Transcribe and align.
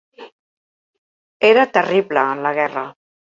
Era 1.51 1.67
terrible 1.75 2.25
en 2.31 2.41
la 2.47 2.55
guerra. 2.63 2.85